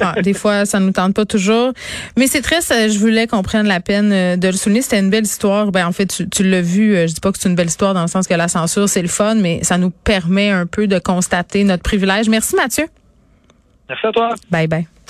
Ah, 0.02 0.22
des 0.22 0.34
fois, 0.34 0.66
ça 0.66 0.80
nous 0.80 0.92
tente 0.92 1.16
pas 1.16 1.26
toujours. 1.26 1.72
Mais 2.18 2.28
c'est 2.28 2.42
triste, 2.42 2.72
euh, 2.72 2.90
je 2.90 3.00
voulais 3.00 3.26
qu'on 3.26 3.42
prenne 3.42 3.68
la 3.68 3.80
peine 3.80 4.12
euh, 4.12 4.36
de 4.36 4.48
le 4.48 4.54
souligner. 4.54 4.82
C'était 4.82 5.00
une 5.00 5.10
belle 5.10 5.24
histoire. 5.24 5.72
Ben, 5.72 5.88
en 5.88 5.92
fait, 5.92 6.06
tu, 6.08 6.30
tu 6.30 6.44
l'as 6.44 6.62
vu. 6.62 6.96
euh, 6.96 7.08
Je 7.08 7.14
dis 7.14 7.22
pas 7.22 7.32
que 7.32 7.40
c'est 7.40 7.50
une 7.50 7.56
belle 7.56 7.68
histoire 7.68 7.94
dans 7.94 8.02
le 8.02 8.08
sens 8.08 8.28
que 8.28 8.34
la 8.34 8.48
censure, 8.48 8.88
c'est 8.90 9.02
le 9.02 9.08
fun, 9.08 9.36
mais 9.36 9.64
ça 9.64 9.78
nous 9.78 9.90
permet 9.90 10.50
un 10.50 10.66
peu 10.66 10.88
de 10.88 11.00
constater 11.00 11.64
notre 11.64 11.84
privilège. 11.84 12.28
Merci, 12.30 12.56
Mathieu. 12.56 12.86
Merci 13.90 14.08
à 14.08 14.12
toi. 14.12 14.30
Bye 14.52 14.68
bye. 14.68 15.01